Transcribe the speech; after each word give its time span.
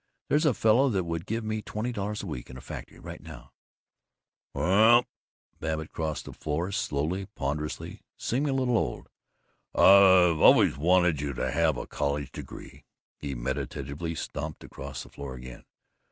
There's 0.29 0.47
a 0.47 0.55
fellow 0.55 0.89
that 0.89 1.03
would 1.03 1.27
give 1.27 1.43
me 1.43 1.61
twenty 1.61 1.91
dollars 1.91 2.23
a 2.23 2.25
week 2.25 2.49
in 2.49 2.57
a 2.57 2.59
factory 2.61 2.97
right 2.97 3.21
now." 3.21 3.51
"Well" 4.51 5.05
Babbitt 5.59 5.91
crossed 5.91 6.25
the 6.25 6.33
floor, 6.33 6.71
slowly, 6.71 7.27
ponderously, 7.27 8.01
seeming 8.17 8.49
a 8.49 8.53
little 8.53 8.79
old. 8.79 9.09
"I've 9.75 10.39
always 10.41 10.75
wanted 10.75 11.21
you 11.21 11.33
to 11.33 11.51
have 11.51 11.77
a 11.77 11.85
college 11.85 12.31
degree." 12.31 12.83
He 13.19 13.35
meditatively 13.35 14.15
stamped 14.15 14.63
across 14.63 15.03
the 15.03 15.09
floor 15.09 15.35
again. 15.35 15.65